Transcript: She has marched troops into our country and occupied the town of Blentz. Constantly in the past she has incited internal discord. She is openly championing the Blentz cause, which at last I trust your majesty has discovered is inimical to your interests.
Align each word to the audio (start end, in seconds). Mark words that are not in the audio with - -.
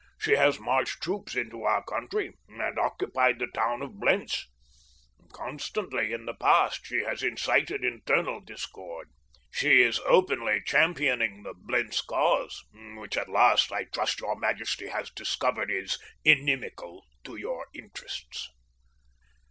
She 0.19 0.31
has 0.35 0.59
marched 0.59 1.03
troops 1.03 1.35
into 1.35 1.61
our 1.61 1.83
country 1.83 2.33
and 2.47 2.79
occupied 2.79 3.37
the 3.37 3.45
town 3.53 3.83
of 3.83 3.99
Blentz. 3.99 4.47
Constantly 5.31 6.11
in 6.11 6.25
the 6.25 6.33
past 6.33 6.87
she 6.87 7.03
has 7.03 7.21
incited 7.21 7.83
internal 7.83 8.39
discord. 8.41 9.09
She 9.51 9.83
is 9.83 10.01
openly 10.07 10.63
championing 10.65 11.43
the 11.43 11.53
Blentz 11.55 12.01
cause, 12.01 12.63
which 12.95 13.15
at 13.15 13.29
last 13.29 13.71
I 13.71 13.83
trust 13.83 14.21
your 14.21 14.35
majesty 14.39 14.87
has 14.87 15.11
discovered 15.11 15.69
is 15.69 15.99
inimical 16.25 17.05
to 17.25 17.35
your 17.35 17.67
interests. 17.71 18.49